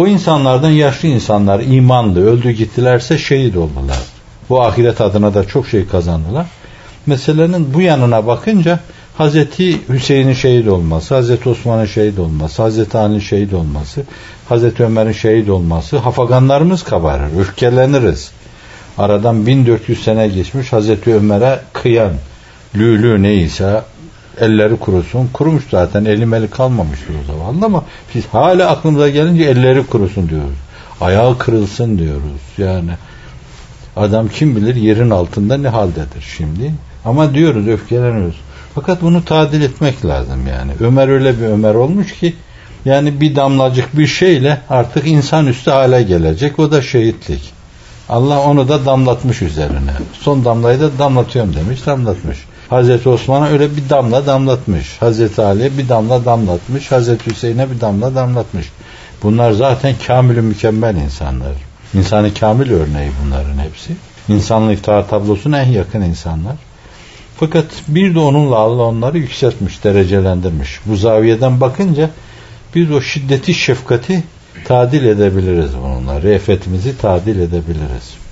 O 0.00 0.06
insanlardan 0.06 0.70
yaşlı 0.70 1.08
insanlar 1.08 1.60
imanlı 1.60 2.30
öldü 2.30 2.50
gittilerse 2.50 3.18
şehit 3.18 3.56
oldular. 3.56 3.98
Bu 4.50 4.62
ahiret 4.62 5.00
adına 5.00 5.34
da 5.34 5.44
çok 5.44 5.68
şey 5.68 5.86
kazandılar. 5.86 6.46
Meselenin 7.06 7.74
bu 7.74 7.80
yanına 7.80 8.26
bakınca 8.26 8.80
Hazreti 9.18 9.88
Hüseyin'in 9.88 10.32
şehit 10.32 10.68
olması, 10.68 11.14
Hazreti 11.14 11.48
Osman'ın 11.48 11.86
şehit 11.86 12.18
olması, 12.18 12.62
Hazreti 12.62 12.98
Ali'nin 12.98 13.18
şehit 13.18 13.54
olması, 13.54 14.02
Hazreti 14.48 14.84
Ömer'in 14.84 15.12
şehit 15.12 15.50
olması, 15.50 15.98
hafaganlarımız 15.98 16.82
kabarır, 16.82 17.40
öfkeleniriz. 17.40 18.32
Aradan 18.98 19.46
1400 19.46 20.04
sene 20.04 20.28
geçmiş 20.28 20.72
Hazreti 20.72 21.14
Ömer'e 21.14 21.60
kıyan, 21.72 22.12
lülü 22.74 23.22
neyse 23.22 23.82
elleri 24.40 24.76
kurusun. 24.76 25.30
Kurumuş 25.32 25.64
zaten 25.70 26.04
eli 26.04 26.26
meli 26.26 26.50
kalmamıştır 26.50 27.14
o 27.22 27.32
zaman 27.32 27.62
ama 27.62 27.84
biz 28.14 28.26
hala 28.26 28.70
aklımıza 28.70 29.08
gelince 29.08 29.44
elleri 29.44 29.86
kurusun 29.86 30.28
diyoruz. 30.28 30.58
Ayağı 31.00 31.38
kırılsın 31.38 31.98
diyoruz. 31.98 32.42
Yani 32.58 32.90
adam 33.96 34.28
kim 34.28 34.56
bilir 34.56 34.74
yerin 34.74 35.10
altında 35.10 35.56
ne 35.56 35.68
haldedir 35.68 36.34
şimdi. 36.36 36.72
Ama 37.04 37.34
diyoruz 37.34 37.68
öfkeleniyoruz. 37.68 38.40
Fakat 38.74 39.02
bunu 39.02 39.24
tadil 39.24 39.62
etmek 39.62 40.06
lazım 40.06 40.46
yani. 40.46 40.72
Ömer 40.80 41.08
öyle 41.08 41.40
bir 41.40 41.46
Ömer 41.46 41.74
olmuş 41.74 42.12
ki 42.12 42.34
yani 42.84 43.20
bir 43.20 43.36
damlacık 43.36 43.98
bir 43.98 44.06
şeyle 44.06 44.60
artık 44.70 45.06
insanüstü 45.06 45.70
hale 45.70 46.02
gelecek. 46.02 46.58
O 46.58 46.70
da 46.70 46.82
şehitlik. 46.82 47.61
Allah 48.08 48.40
onu 48.40 48.68
da 48.68 48.86
damlatmış 48.86 49.42
üzerine. 49.42 49.92
Son 50.12 50.44
damlayı 50.44 50.80
da 50.80 50.98
damlatıyorum 50.98 51.54
demiş, 51.54 51.86
damlatmış. 51.86 52.38
Hazreti 52.70 53.08
Osman'a 53.08 53.48
öyle 53.48 53.76
bir 53.76 53.88
damla 53.90 54.26
damlatmış. 54.26 54.96
Hazreti 55.00 55.42
Ali'ye 55.42 55.78
bir 55.78 55.88
damla 55.88 56.24
damlatmış. 56.24 56.92
Hazreti 56.92 57.30
Hüseyin'e 57.30 57.70
bir 57.70 57.80
damla 57.80 58.14
damlatmış. 58.14 58.66
Bunlar 59.22 59.52
zaten 59.52 59.94
kamil 60.06 60.36
mükemmel 60.36 60.96
insanlar. 60.96 61.52
İnsanı 61.94 62.34
kamil 62.34 62.70
örneği 62.70 63.10
bunların 63.24 63.58
hepsi. 63.58 63.96
İnsanlık 64.28 64.84
tablosuna 64.84 65.62
en 65.62 65.70
yakın 65.70 66.00
insanlar. 66.00 66.56
Fakat 67.36 67.66
bir 67.88 68.14
de 68.14 68.18
onunla 68.18 68.56
Allah 68.56 68.82
onları 68.82 69.18
yükseltmiş, 69.18 69.84
derecelendirmiş. 69.84 70.80
Bu 70.86 70.96
zaviyeden 70.96 71.60
bakınca 71.60 72.10
biz 72.74 72.90
o 72.90 73.00
şiddeti, 73.00 73.54
şefkati 73.54 74.22
tadil 74.64 75.04
edebiliriz 75.04 75.70
bununla. 75.82 76.22
Re'fetimizi 76.22 76.98
tadil 76.98 77.40
edebiliriz. 77.40 78.22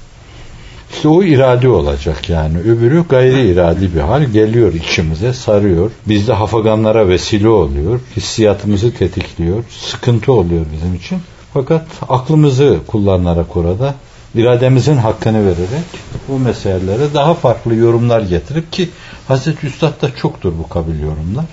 İşte 0.93 1.09
o 1.09 1.23
iradi 1.23 1.69
olacak 1.69 2.29
yani. 2.31 2.59
Öbürü 2.59 3.05
gayri 3.09 3.49
iradi 3.49 3.95
bir 3.95 4.01
hal 4.01 4.25
geliyor 4.25 4.75
içimize, 4.75 5.33
sarıyor. 5.33 5.91
Bizde 6.07 6.33
hafaganlara 6.33 7.09
vesile 7.09 7.49
oluyor. 7.49 8.01
Hissiyatımızı 8.17 8.95
tetikliyor. 8.95 9.65
Sıkıntı 9.71 10.33
oluyor 10.33 10.67
bizim 10.73 10.95
için. 10.95 11.19
Fakat 11.55 11.87
aklımızı 12.09 12.79
kullanarak 12.87 13.57
orada 13.57 13.95
irademizin 14.35 14.97
hakkını 14.97 15.47
vererek 15.47 15.85
bu 16.29 16.39
meselelere 16.39 17.15
daha 17.15 17.35
farklı 17.35 17.75
yorumlar 17.75 18.21
getirip 18.21 18.73
ki 18.73 18.89
Hazreti 19.29 19.67
Üstad'da 19.67 20.15
çoktur 20.17 20.53
bu 20.65 20.69
kabil 20.69 21.01
yorumlar. 21.01 21.45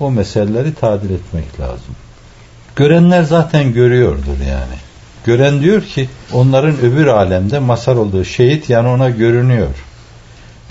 O 0.00 0.10
meseleleri 0.10 0.74
tadil 0.74 1.10
etmek 1.10 1.60
lazım. 1.60 1.96
Görenler 2.76 3.22
zaten 3.22 3.72
görüyordur 3.72 4.38
yani. 4.48 4.76
Gören 5.24 5.62
diyor 5.62 5.82
ki 5.82 6.08
onların 6.32 6.78
öbür 6.78 7.06
alemde 7.06 7.58
masar 7.58 7.96
olduğu 7.96 8.24
şehit 8.24 8.70
yani 8.70 8.88
ona 8.88 9.10
görünüyor. 9.10 9.68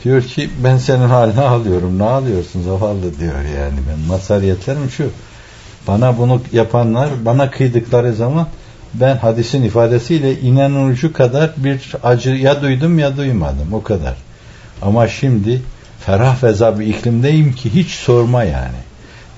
Diyor 0.04 0.22
ki 0.22 0.50
ben 0.64 0.78
senin 0.78 1.08
haline 1.08 1.42
alıyorum. 1.42 2.00
Ne 2.00 2.04
alıyorsun 2.04 2.64
zavallı 2.64 3.20
diyor 3.20 3.42
yani. 3.60 3.80
Ben 3.90 4.00
masariyetlerim 4.08 4.90
şu. 4.90 5.10
Bana 5.88 6.18
bunu 6.18 6.42
yapanlar 6.52 7.10
bana 7.26 7.52
kıydıkları 7.52 8.14
zaman 8.14 8.48
ben 8.94 9.18
hadisin 9.18 9.64
ifadesiyle 9.64 10.40
inanıcı 10.40 11.14
kadar 11.14 11.54
bir 11.58 11.92
acı 12.04 12.30
ya 12.30 12.62
duydum 12.62 13.00
ya 13.00 13.18
duymadım 13.18 13.74
o 13.74 13.84
kadar. 13.84 14.16
Ama 14.82 15.08
şimdi 15.08 15.62
ferah 16.00 16.36
feza 16.36 16.80
bir 16.80 16.88
iklimdeyim 16.88 17.54
ki 17.54 17.74
hiç 17.74 17.90
sorma 17.90 18.44
yani. 18.44 18.78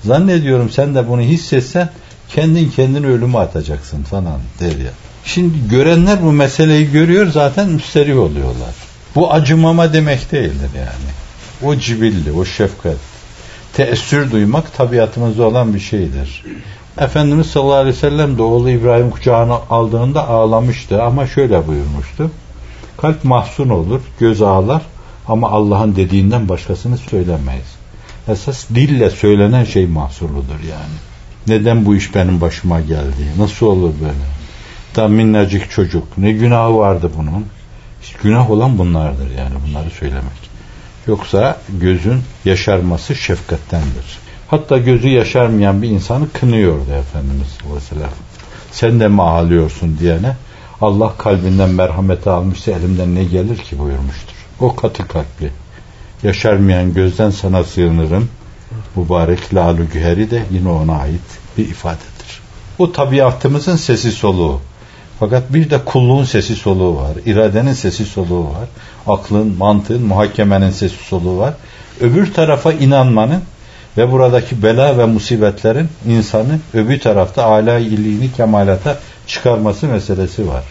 Zannediyorum 0.04 0.70
sen 0.70 0.94
de 0.94 1.08
bunu 1.08 1.20
hissetsen 1.20 1.88
kendin 2.34 2.70
kendini 2.70 3.06
ölüme 3.06 3.38
atacaksın 3.38 4.02
falan 4.02 4.40
der 4.60 4.76
ya. 4.76 4.90
Şimdi 5.24 5.68
görenler 5.68 6.22
bu 6.22 6.32
meseleyi 6.32 6.92
görüyor 6.92 7.26
zaten 7.26 7.68
müsterih 7.68 8.18
oluyorlar. 8.18 8.74
Bu 9.14 9.32
acımama 9.32 9.92
demek 9.92 10.32
değildir 10.32 10.70
yani. 10.76 11.10
O 11.62 11.76
cibilli, 11.76 12.32
o 12.32 12.44
şefkat. 12.44 12.96
Teessür 13.72 14.30
duymak 14.30 14.76
tabiatımızda 14.76 15.46
olan 15.46 15.74
bir 15.74 15.80
şeydir. 15.80 16.44
Efendimiz 16.98 17.46
sallallahu 17.46 17.74
aleyhi 17.74 17.96
ve 17.96 18.00
sellem 18.00 18.38
de 18.38 18.42
oğlu 18.42 18.70
İbrahim 18.70 19.10
kucağına 19.10 19.54
aldığında 19.70 20.28
ağlamıştı 20.28 21.02
ama 21.02 21.26
şöyle 21.26 21.66
buyurmuştu. 21.66 22.30
Kalp 22.96 23.24
mahzun 23.24 23.68
olur, 23.68 24.00
göz 24.20 24.42
ağlar 24.42 24.82
ama 25.28 25.50
Allah'ın 25.50 25.96
dediğinden 25.96 26.48
başkasını 26.48 26.98
söylemeyiz. 26.98 27.78
Esas 28.28 28.68
dille 28.74 29.10
söylenen 29.10 29.64
şey 29.64 29.86
mahsurludur 29.86 30.60
yani. 30.70 31.07
Neden 31.48 31.86
bu 31.86 31.96
iş 31.96 32.14
benim 32.14 32.40
başıma 32.40 32.80
geldi? 32.80 33.32
Nasıl 33.38 33.66
olur 33.66 33.92
böyle? 34.00 34.38
Da 34.96 35.08
minnacık 35.08 35.70
çocuk. 35.70 36.18
Ne 36.18 36.32
günahı 36.32 36.76
vardı 36.76 37.10
bunun? 37.18 37.46
İşte 38.02 38.18
günah 38.22 38.50
olan 38.50 38.78
bunlardır 38.78 39.30
yani 39.38 39.54
bunları 39.68 39.90
söylemek. 39.90 40.48
Yoksa 41.06 41.56
gözün 41.68 42.20
yaşarması 42.44 43.14
şefkattendir. 43.14 44.18
Hatta 44.48 44.78
gözü 44.78 45.08
yaşarmayan 45.08 45.82
bir 45.82 45.88
insanı 45.88 46.32
kınıyordu 46.32 46.90
Efendimiz 47.00 47.48
sallallahu 47.48 48.10
Sen 48.72 49.00
de 49.00 49.08
mi 49.08 49.22
ağlıyorsun 49.22 49.98
diyene 49.98 50.36
Allah 50.80 51.14
kalbinden 51.18 51.70
merhameti 51.70 52.30
almışsa 52.30 52.72
elimden 52.72 53.14
ne 53.14 53.24
gelir 53.24 53.56
ki 53.56 53.78
buyurmuştur. 53.78 54.34
O 54.60 54.76
katı 54.76 55.08
kalpli. 55.08 55.50
Yaşarmayan 56.22 56.94
gözden 56.94 57.30
sana 57.30 57.64
sığınırım. 57.64 58.28
Mübarek 58.96 59.54
lalu 59.54 59.88
güheri 59.92 60.30
de 60.30 60.42
yine 60.50 60.68
ona 60.68 60.98
ait 60.98 61.37
bir 61.58 61.68
ifadedir. 61.68 62.40
O 62.78 62.92
tabiatımızın 62.92 63.76
sesi 63.76 64.12
soluğu. 64.12 64.60
Fakat 65.20 65.52
bir 65.52 65.70
de 65.70 65.84
kulluğun 65.84 66.24
sesi 66.24 66.56
soluğu 66.56 66.96
var. 66.96 67.12
iradenin 67.26 67.72
sesi 67.72 68.04
soluğu 68.04 68.44
var. 68.44 68.68
Aklın, 69.06 69.56
mantığın, 69.58 70.02
muhakemenin 70.02 70.70
sesi 70.70 71.04
soluğu 71.04 71.38
var. 71.38 71.54
Öbür 72.00 72.34
tarafa 72.34 72.72
inanmanın 72.72 73.42
ve 73.96 74.12
buradaki 74.12 74.62
bela 74.62 74.98
ve 74.98 75.04
musibetlerin 75.06 75.88
insanı 76.08 76.58
öbür 76.74 77.00
tarafta 77.00 77.44
âlâ 77.44 77.78
iyiliğini 77.78 78.32
kemalata 78.32 78.98
çıkarması 79.26 79.86
meselesi 79.86 80.48
var. 80.48 80.64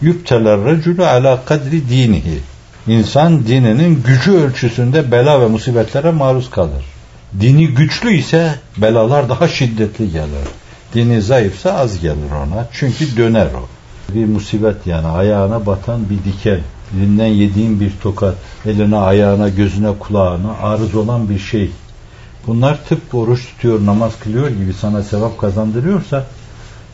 Yüpteler 0.00 0.64
recülü 0.64 1.04
ala 1.04 1.44
kadri 1.44 1.88
dinihi. 1.88 2.40
İnsan 2.86 3.46
dininin 3.46 4.02
gücü 4.06 4.32
ölçüsünde 4.32 5.12
bela 5.12 5.40
ve 5.40 5.46
musibetlere 5.46 6.10
maruz 6.10 6.50
kalır. 6.50 6.93
Dini 7.40 7.68
güçlü 7.68 8.14
ise 8.14 8.54
belalar 8.76 9.28
daha 9.28 9.48
şiddetli 9.48 10.12
gelir. 10.12 10.48
Dini 10.94 11.22
zayıfsa 11.22 11.72
az 11.72 12.00
gelir 12.00 12.30
ona. 12.30 12.66
Çünkü 12.72 13.16
döner 13.16 13.46
o. 13.46 13.68
Bir 14.14 14.26
musibet 14.26 14.86
yani 14.86 15.06
ayağına 15.06 15.66
batan 15.66 16.00
bir 16.10 16.32
diken 16.32 16.60
Birinden 16.92 17.26
yediğin 17.26 17.80
bir 17.80 17.92
tokat, 18.02 18.34
eline, 18.66 18.96
ayağına, 18.96 19.48
gözüne, 19.48 19.98
kulağına 19.98 20.52
arız 20.62 20.94
olan 20.94 21.28
bir 21.28 21.38
şey. 21.38 21.70
Bunlar 22.46 22.84
tıpkı 22.88 23.16
oruç 23.16 23.46
tutuyor, 23.46 23.86
namaz 23.86 24.12
kılıyor 24.20 24.48
gibi 24.48 24.72
sana 24.72 25.02
sevap 25.02 25.38
kazandırıyorsa 25.38 26.24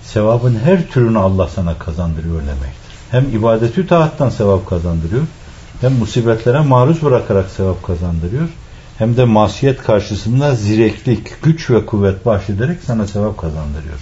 sevabın 0.03 0.59
her 0.65 0.87
türünü 0.87 1.19
Allah 1.19 1.49
sana 1.49 1.79
kazandırıyor 1.79 2.41
demektir. 2.41 2.91
Hem 3.11 3.25
ibadeti 3.25 3.87
taattan 3.87 4.31
sevap 4.31 4.69
kazandırıyor, 4.69 5.23
hem 5.81 5.93
musibetlere 5.93 6.61
maruz 6.61 7.03
bırakarak 7.03 7.51
sevap 7.51 7.83
kazandırıyor, 7.83 8.49
hem 9.01 9.17
de 9.17 9.25
masiyet 9.25 9.83
karşısında 9.83 10.55
zireklik, 10.55 11.43
güç 11.43 11.71
ve 11.71 11.87
kuvvet 11.87 12.27
bahşederek 12.27 12.79
sana 12.87 13.07
sevap 13.07 13.39
kazandırıyor. 13.39 13.99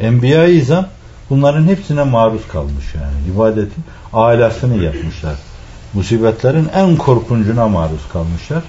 Enbiya-i 0.00 0.52
İzam 0.52 0.86
bunların 1.30 1.64
hepsine 1.64 2.02
maruz 2.02 2.48
kalmış 2.48 2.84
yani. 2.94 3.34
İbadetin 3.34 3.84
alasını 4.12 4.84
yapmışlar. 4.84 5.34
Musibetlerin 5.94 6.68
en 6.74 6.96
korkuncuna 6.96 7.68
maruz 7.68 8.08
kalmışlar 8.12 8.62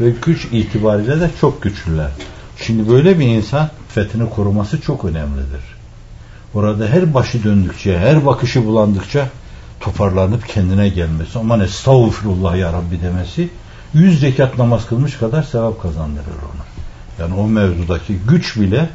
ve 0.00 0.12
güç 0.26 0.44
itibariyle 0.44 1.20
de 1.20 1.30
çok 1.40 1.62
güçlüler. 1.62 2.10
Şimdi 2.56 2.88
böyle 2.88 3.18
bir 3.18 3.26
insan 3.26 3.68
fethini 3.88 4.30
koruması 4.30 4.80
çok 4.80 5.04
önemlidir. 5.04 5.62
Orada 6.54 6.86
her 6.86 7.14
başı 7.14 7.44
döndükçe, 7.44 7.98
her 7.98 8.26
bakışı 8.26 8.66
bulandıkça 8.66 9.28
toparlanıp 9.80 10.48
kendine 10.48 10.88
gelmesi, 10.88 11.38
aman 11.38 11.60
estağfurullah 11.60 12.56
ya 12.56 12.72
Rabbi 12.72 13.02
demesi, 13.02 13.48
yüz 13.94 14.20
zekat 14.20 14.58
namaz 14.58 14.86
kılmış 14.86 15.16
kadar 15.16 15.42
sevap 15.42 15.82
kazandırır 15.82 16.26
ona. 16.26 16.64
Yani 17.18 17.34
o 17.34 17.46
mevzudaki 17.46 18.18
güç 18.28 18.56
bile 18.56 18.90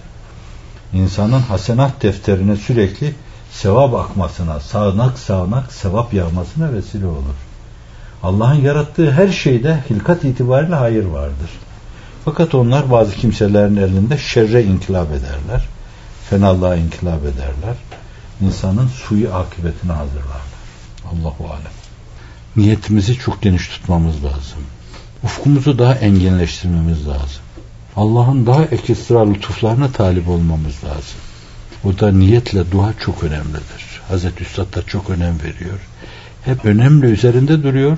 insanın 0.93 1.39
hasenat 1.39 2.03
defterine 2.03 2.55
sürekli 2.55 3.15
sevap 3.51 3.93
akmasına, 3.93 4.59
sağanak 4.59 5.19
sağanak 5.19 5.73
sevap 5.73 6.13
yağmasına 6.13 6.73
vesile 6.73 7.05
olur. 7.05 7.35
Allah'ın 8.23 8.61
yarattığı 8.61 9.11
her 9.11 9.27
şeyde 9.27 9.83
hilkat 9.89 10.23
itibariyle 10.23 10.75
hayır 10.75 11.05
vardır. 11.05 11.49
Fakat 12.25 12.55
onlar 12.55 12.91
bazı 12.91 13.15
kimselerin 13.15 13.75
elinde 13.75 14.17
şerre 14.17 14.63
inkılap 14.63 15.07
ederler. 15.11 15.67
Fenalığa 16.29 16.75
inkılap 16.75 17.21
ederler. 17.21 17.75
İnsanın 18.41 18.87
suyu 18.87 19.33
akıbetine 19.33 19.91
hazırlarlar. 19.91 20.53
Allahu 21.05 21.45
alem. 21.45 21.71
Niyetimizi 22.55 23.15
çok 23.15 23.41
geniş 23.41 23.67
tutmamız 23.67 24.23
lazım. 24.23 24.59
Ufkumuzu 25.23 25.79
daha 25.79 25.95
enginleştirmemiz 25.95 27.07
lazım. 27.07 27.41
Allah'ın 27.95 28.45
daha 28.45 28.63
ekstra 28.63 29.29
lütuflarına 29.29 29.91
talip 29.91 30.29
olmamız 30.29 30.83
lazım. 30.83 31.19
O 31.83 31.99
da 31.99 32.11
niyetle 32.11 32.71
dua 32.71 32.93
çok 32.99 33.23
önemlidir. 33.23 34.01
Hazreti 34.07 34.43
Üstad 34.43 34.75
da 34.75 34.81
çok 34.81 35.09
önem 35.09 35.39
veriyor. 35.39 35.79
Hep 36.45 36.65
önemli 36.65 37.05
üzerinde 37.05 37.63
duruyor. 37.63 37.97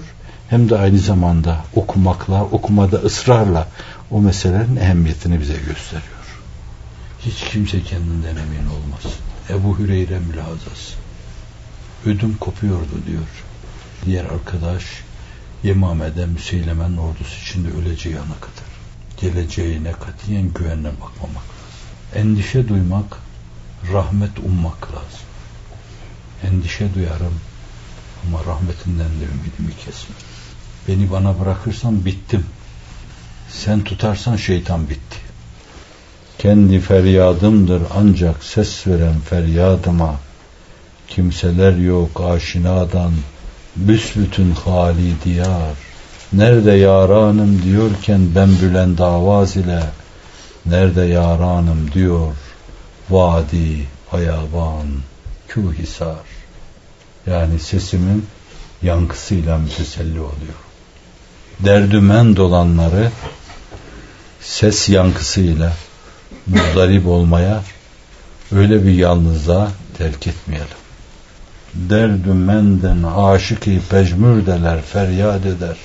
Hem 0.50 0.70
de 0.70 0.78
aynı 0.78 1.00
zamanda 1.00 1.66
okumakla, 1.76 2.44
okumada 2.44 2.98
ısrarla 2.98 3.68
o 4.12 4.22
meselelerin 4.22 4.76
ehemmiyetini 4.76 5.42
bize 5.42 5.54
gösteriyor. 5.54 6.26
Hiç 7.22 7.52
kimse 7.52 7.84
kendinden 7.84 8.36
emin 8.36 8.70
olmasın. 8.70 9.12
Ebu 9.50 9.80
Hüreyre 9.80 10.20
mülazası. 10.20 10.96
Ödüm 12.06 12.38
kopuyordu 12.40 13.02
diyor. 13.08 13.28
Diğer 14.06 14.26
arkadaş 14.26 14.84
Yemame'de 15.64 16.26
Müseylemen'in 16.26 16.98
ordusu 16.98 17.42
içinde 17.42 17.68
öleceği 17.70 18.16
ana 18.16 18.36
kadar. 18.36 18.76
Geleceğine 19.18 19.92
katiyen 19.92 20.54
güvenle 20.54 20.92
bakmamak 20.92 21.36
lazım. 21.36 22.16
Endişe 22.16 22.68
duymak, 22.68 23.18
rahmet 23.94 24.40
ummak 24.40 24.88
lazım. 24.92 25.26
Endişe 26.44 26.94
duyarım 26.96 27.34
ama 28.28 28.46
rahmetinden 28.46 29.10
de 29.10 29.24
ümidimi 29.24 29.78
kesme. 29.86 30.16
Beni 30.88 31.12
bana 31.12 31.40
bırakırsan 31.40 32.06
bittim. 32.06 32.46
Sen 33.50 33.84
tutarsan 33.84 34.36
şeytan 34.36 34.90
bitti. 34.90 35.18
Kendi 36.38 36.80
feryadımdır 36.80 37.82
ancak 37.96 38.44
ses 38.44 38.88
veren 38.88 39.20
feryadıma. 39.20 40.20
Kimseler 41.08 41.78
yok 41.78 42.22
aşinadan, 42.22 43.14
büsbütün 43.76 44.52
hali 44.52 45.24
diyar. 45.24 45.76
Nerede 46.34 46.72
yaranım 46.72 47.62
diyorken 47.64 48.36
ben 48.36 48.50
bülen 48.62 48.98
davaz 48.98 49.56
ile, 49.56 49.84
nerede 50.66 51.02
yaranım 51.02 51.92
diyor, 51.94 52.34
vadi, 53.10 53.88
ayaban, 54.12 54.88
kühisar. 55.48 56.26
Yani 57.28 57.60
sesimin 57.60 58.26
yankısıyla 58.82 59.58
müteselli 59.58 60.20
oluyor. 60.20 60.66
Derdümen 61.60 62.36
dolanları 62.36 63.12
ses 64.42 64.90
yankısıyla 64.90 65.74
muzdarip 66.48 67.08
olmaya 67.08 67.64
öyle 68.52 68.84
bir 68.84 68.94
yalnızlığa 68.94 69.72
terk 69.98 70.28
etmeyelim. 70.28 70.85
Derdümenden 71.76 73.04
aşık-ı 73.04 73.80
pecmürdeler 73.90 74.82
feryat 74.82 75.46
eder. 75.46 75.78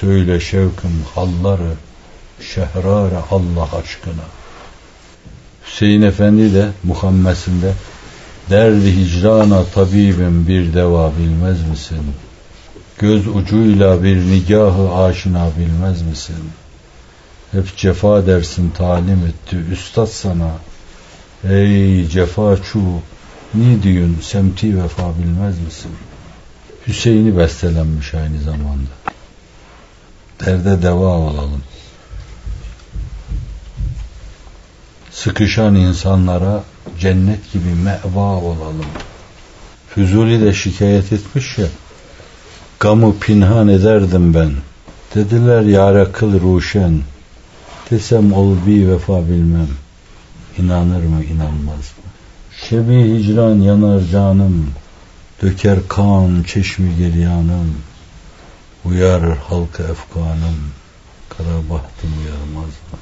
Söyle 0.00 0.40
şevkim 0.40 1.04
halları 1.14 1.72
şehrare 2.40 3.18
Allah 3.30 3.68
aşkına. 3.82 4.24
Hüseyin 5.66 6.02
Efendi 6.02 6.54
de 6.54 6.68
Muhammesinde 6.84 7.72
derdi 8.50 8.96
hicrana 8.96 9.64
tabibim 9.64 10.48
bir 10.48 10.74
deva 10.74 11.12
bilmez 11.18 11.68
misin? 11.68 12.02
Göz 12.98 13.28
ucuyla 13.28 14.02
bir 14.02 14.16
nigahı 14.16 14.94
aşina 14.94 15.48
bilmez 15.58 16.02
misin? 16.02 16.50
Hep 17.52 17.76
cefa 17.76 18.26
dersin 18.26 18.70
talim 18.70 19.26
etti 19.26 19.56
üstad 19.72 20.06
sana. 20.06 20.50
Ey 21.44 22.08
cefa 22.08 22.56
çu, 22.56 22.80
ni 23.54 23.82
diyorsun 23.82 24.18
semti 24.22 24.82
vefa 24.82 25.18
bilmez 25.18 25.58
misin? 25.58 25.90
Hüseyin'i 26.86 27.36
bestelenmiş 27.36 28.14
aynı 28.14 28.40
zamanda. 28.40 28.90
Derde 30.46 30.82
deva 30.82 31.16
olalım. 31.18 31.62
Sıkışan 35.10 35.74
insanlara 35.74 36.64
cennet 37.00 37.52
gibi 37.52 37.74
meva 37.84 38.34
olalım. 38.36 38.86
Füzuli 39.94 40.40
de 40.40 40.54
şikayet 40.54 41.12
etmiş 41.12 41.58
ya, 41.58 41.66
gamı 42.80 43.18
pinhan 43.18 43.68
ederdim 43.68 44.34
ben. 44.34 44.52
Dediler 45.14 45.62
yâre 45.62 46.12
kıl 46.12 46.40
ruşen, 46.40 47.00
desem 47.90 48.32
ol 48.32 48.56
bir 48.66 48.88
vefa 48.88 49.28
bilmem. 49.28 49.68
İnanır 50.58 51.02
mı 51.02 51.24
inanmaz 51.24 51.76
mı? 51.76 52.07
Şebi 52.68 53.18
hicran 53.18 53.60
yanar 53.60 54.00
canım, 54.00 54.70
döker 55.42 55.78
kan 55.88 56.42
çeşmi 56.42 56.96
geryanım. 56.96 57.74
Uyarır 58.84 59.36
halkı 59.36 59.82
efkanım, 59.82 60.56
kara 61.28 61.70
bahtım 61.70 62.10
uyarmaz 62.18 62.68
mı? 62.68 62.98